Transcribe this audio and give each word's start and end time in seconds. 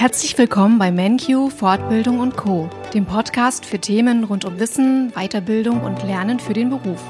Herzlich 0.00 0.38
willkommen 0.38 0.78
bei 0.78 0.90
MenQ 0.90 1.52
Fortbildung 1.54 2.20
und 2.20 2.34
Co, 2.34 2.70
dem 2.94 3.04
Podcast 3.04 3.66
für 3.66 3.78
Themen 3.78 4.24
rund 4.24 4.46
um 4.46 4.58
Wissen, 4.58 5.12
Weiterbildung 5.14 5.82
und 5.82 6.02
Lernen 6.04 6.40
für 6.40 6.54
den 6.54 6.70
Beruf. 6.70 7.02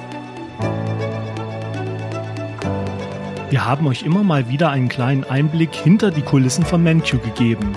Wir 3.49 3.65
haben 3.65 3.87
euch 3.87 4.03
immer 4.03 4.25
mal 4.25 4.49
wieder 4.49 4.71
einen 4.71 4.89
kleinen 4.89 5.23
Einblick 5.23 5.73
hinter 5.73 6.11
die 6.11 6.23
Kulissen 6.23 6.65
von 6.65 6.83
MenQ 6.83 7.23
gegeben. 7.23 7.77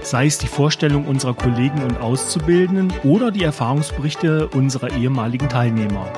Sei 0.00 0.24
es 0.24 0.38
die 0.38 0.46
Vorstellung 0.46 1.04
unserer 1.04 1.34
Kollegen 1.34 1.82
und 1.82 2.00
Auszubildenden 2.00 2.90
oder 3.04 3.30
die 3.30 3.42
Erfahrungsberichte 3.42 4.48
unserer 4.48 4.96
ehemaligen 4.96 5.50
Teilnehmer. 5.50 6.10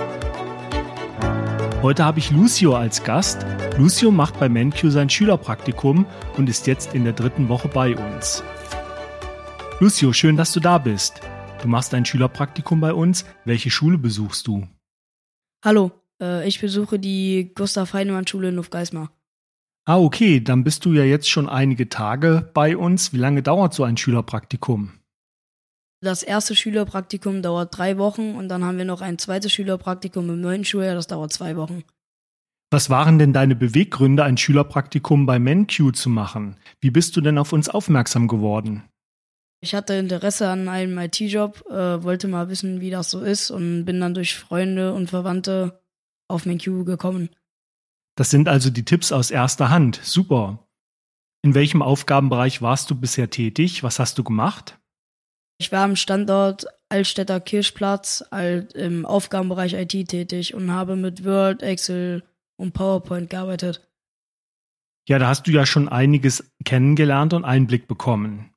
Heute 1.82 2.04
habe 2.04 2.18
ich 2.18 2.30
Lucio 2.30 2.76
als 2.76 3.04
Gast. 3.04 3.46
Lucio 3.78 4.10
macht 4.10 4.38
bei 4.38 4.50
MenQ 4.50 4.90
sein 4.90 5.08
Schülerpraktikum 5.08 6.04
und 6.36 6.46
ist 6.46 6.66
jetzt 6.66 6.94
in 6.94 7.04
der 7.04 7.14
dritten 7.14 7.48
Woche 7.48 7.68
bei 7.68 7.96
uns. 7.96 8.44
Lucio, 9.78 10.12
schön, 10.12 10.36
dass 10.36 10.52
du 10.52 10.60
da 10.60 10.76
bist. 10.76 11.22
Du 11.62 11.68
machst 11.68 11.94
ein 11.94 12.04
Schülerpraktikum 12.04 12.82
bei 12.82 12.92
uns. 12.92 13.24
Welche 13.46 13.70
Schule 13.70 13.96
besuchst 13.96 14.46
du? 14.46 14.68
Hallo, 15.64 15.90
äh, 16.20 16.46
ich 16.46 16.60
besuche 16.60 16.98
die 16.98 17.52
Gustav 17.54 17.94
Heinemann 17.94 18.26
Schule 18.26 18.50
in 18.50 18.56
Lufgeismar. 18.56 19.10
Ah, 19.86 19.96
okay, 19.96 20.40
dann 20.40 20.64
bist 20.64 20.84
du 20.84 20.92
ja 20.92 21.04
jetzt 21.04 21.30
schon 21.30 21.48
einige 21.48 21.88
Tage 21.88 22.50
bei 22.52 22.76
uns. 22.76 23.14
Wie 23.14 23.18
lange 23.18 23.42
dauert 23.42 23.72
so 23.72 23.84
ein 23.84 23.96
Schülerpraktikum? 23.96 24.99
Das 26.02 26.22
erste 26.22 26.56
Schülerpraktikum 26.56 27.42
dauert 27.42 27.76
drei 27.76 27.98
Wochen 27.98 28.34
und 28.34 28.48
dann 28.48 28.64
haben 28.64 28.78
wir 28.78 28.86
noch 28.86 29.02
ein 29.02 29.18
zweites 29.18 29.52
Schülerpraktikum 29.52 30.30
im 30.30 30.40
neuen 30.40 30.64
Schuljahr, 30.64 30.94
das 30.94 31.06
dauert 31.06 31.32
zwei 31.32 31.56
Wochen. 31.56 31.84
Was 32.70 32.88
waren 32.88 33.18
denn 33.18 33.34
deine 33.34 33.54
Beweggründe, 33.54 34.24
ein 34.24 34.38
Schülerpraktikum 34.38 35.26
bei 35.26 35.38
MenQ 35.38 35.94
zu 35.94 36.08
machen? 36.08 36.56
Wie 36.80 36.90
bist 36.90 37.16
du 37.16 37.20
denn 37.20 37.36
auf 37.36 37.52
uns 37.52 37.68
aufmerksam 37.68 38.28
geworden? 38.28 38.84
Ich 39.62 39.74
hatte 39.74 39.92
Interesse 39.94 40.48
an 40.48 40.68
einem 40.68 40.96
IT-Job, 40.96 41.66
äh, 41.68 42.02
wollte 42.02 42.28
mal 42.28 42.48
wissen, 42.48 42.80
wie 42.80 42.90
das 42.90 43.10
so 43.10 43.20
ist 43.20 43.50
und 43.50 43.84
bin 43.84 44.00
dann 44.00 44.14
durch 44.14 44.34
Freunde 44.34 44.94
und 44.94 45.10
Verwandte 45.10 45.82
auf 46.28 46.46
MenQ 46.46 46.86
gekommen. 46.86 47.28
Das 48.16 48.30
sind 48.30 48.48
also 48.48 48.70
die 48.70 48.86
Tipps 48.86 49.12
aus 49.12 49.30
erster 49.30 49.68
Hand. 49.68 50.00
Super. 50.02 50.66
In 51.42 51.54
welchem 51.54 51.82
Aufgabenbereich 51.82 52.62
warst 52.62 52.90
du 52.90 52.94
bisher 52.94 53.28
tätig? 53.28 53.82
Was 53.82 53.98
hast 53.98 54.16
du 54.16 54.24
gemacht? 54.24 54.79
Ich 55.60 55.70
war 55.72 55.84
am 55.84 55.94
Standort 55.94 56.64
Altstädter 56.88 57.38
Kirchplatz 57.38 58.24
im 58.74 59.04
Aufgabenbereich 59.04 59.74
IT 59.74 60.08
tätig 60.08 60.54
und 60.54 60.70
habe 60.70 60.96
mit 60.96 61.22
Word, 61.22 61.62
Excel 61.62 62.22
und 62.56 62.72
PowerPoint 62.72 63.28
gearbeitet. 63.28 63.86
Ja, 65.06 65.18
da 65.18 65.28
hast 65.28 65.46
du 65.46 65.50
ja 65.50 65.66
schon 65.66 65.90
einiges 65.90 66.50
kennengelernt 66.64 67.34
und 67.34 67.44
Einblick 67.44 67.88
bekommen. 67.88 68.54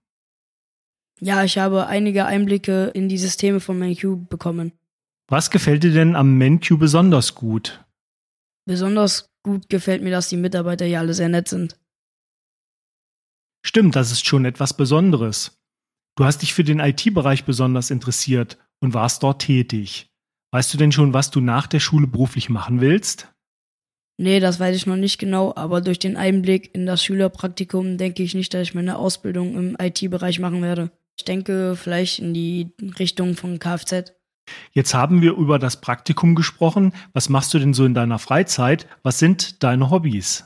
Ja, 1.20 1.44
ich 1.44 1.58
habe 1.58 1.88
einige 1.88 2.26
Einblicke 2.26 2.86
in 2.94 3.09
die 3.09 3.18
Systeme 3.18 3.59
von 3.59 3.78
MenQ 3.78 4.30
bekommen. 4.30 4.72
Was 5.28 5.52
gefällt 5.52 5.84
dir 5.84 5.92
denn 5.92 6.16
am 6.16 6.38
MenQ 6.38 6.80
besonders 6.80 7.36
gut? 7.36 7.84
Besonders 8.66 9.30
gut 9.44 9.68
gefällt 9.68 10.04
mir, 10.04 10.12
dass 10.12 10.30
die 10.30 10.38
Mitarbeiter 10.38 10.86
hier 10.86 11.00
alle 11.00 11.14
sehr 11.14 11.30
nett 11.30 11.50
sind. 11.50 11.78
Stimmt, 13.66 13.98
das 13.98 14.12
ist 14.12 14.26
schon 14.26 14.46
etwas 14.46 14.78
Besonderes. 14.78 15.59
Du 16.16 16.25
hast 16.25 16.44
dich 16.44 16.53
für 16.53 16.64
den 16.64 16.80
IT-Bereich 16.80 17.44
besonders 17.44 17.89
interessiert 17.89 18.58
und 18.80 18.94
warst 18.94 19.23
dort 19.23 19.42
tätig. 19.42 20.11
Weißt 20.52 20.72
du 20.72 20.78
denn 20.78 20.92
schon, 20.92 21.14
was 21.14 21.31
du 21.31 21.42
nach 21.42 21.66
der 21.66 21.80
Schule 21.80 22.06
beruflich 22.06 22.50
machen 22.50 22.81
willst? 22.81 23.33
Nee, 24.17 24.39
das 24.39 24.59
weiß 24.59 24.75
ich 24.75 24.86
noch 24.86 24.95
nicht 24.95 25.17
genau, 25.17 25.56
aber 25.56 25.81
durch 25.81 25.97
den 25.97 26.16
Einblick 26.16 26.75
in 26.75 26.86
das 26.86 27.03
Schülerpraktikum 27.03 27.97
denke 27.97 28.22
ich 28.22 28.36
nicht, 28.36 28.53
dass 28.53 28.61
ich 28.61 28.75
meine 28.75 28.97
Ausbildung 28.97 29.56
im 29.56 29.75
IT-Bereich 29.81 30.39
machen 30.39 30.61
werde. 30.61 30.91
Ich 31.17 31.25
denke 31.25 31.75
vielleicht 31.75 32.19
in 32.19 32.36
die 32.36 32.72
Richtung 33.00 33.36
von 33.36 33.58
Kfz. 33.58 34.13
Jetzt 34.72 34.94
haben 34.94 35.22
wir 35.24 35.34
über 35.34 35.57
das 35.57 35.81
Praktikum 35.81 36.35
gesprochen. 36.35 36.94
Was 37.13 37.30
machst 37.30 37.53
du 37.56 37.59
denn 37.59 37.74
so 37.74 37.85
in 37.85 37.95
deiner 37.95 38.19
Freizeit? 38.19 38.88
Was 39.01 39.18
sind 39.18 39.63
deine 39.63 39.90
Hobbys? 39.90 40.45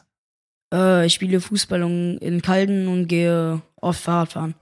Äh, 0.74 1.06
ich 1.06 1.14
spiele 1.14 1.42
Fußball 1.42 1.82
in 2.22 2.42
Kalden 2.42 2.88
und 2.88 3.08
gehe 3.08 3.62
oft 3.76 4.00
Fahrradfahren. 4.00 4.56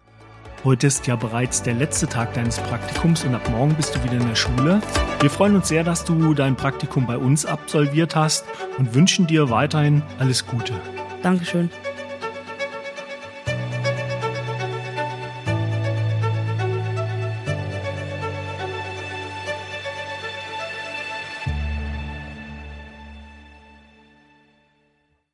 Heute 0.65 0.87
ist 0.87 1.05
ja 1.05 1.15
bereits 1.15 1.61
der 1.61 1.75
letzte 1.75 2.07
Tag 2.07 2.33
deines 2.33 2.57
Praktikums 2.57 3.23
und 3.23 3.35
ab 3.35 3.47
morgen 3.51 3.75
bist 3.75 3.95
du 3.95 4.03
wieder 4.03 4.15
in 4.15 4.27
der 4.27 4.33
Schule. 4.33 4.81
Wir 5.19 5.29
freuen 5.29 5.55
uns 5.55 5.67
sehr, 5.67 5.83
dass 5.83 6.05
du 6.05 6.33
dein 6.33 6.55
Praktikum 6.55 7.05
bei 7.05 7.19
uns 7.19 7.45
absolviert 7.45 8.15
hast 8.15 8.45
und 8.79 8.95
wünschen 8.95 9.27
dir 9.27 9.51
weiterhin 9.51 10.01
alles 10.17 10.47
Gute. 10.47 10.73
Dankeschön. 11.21 11.69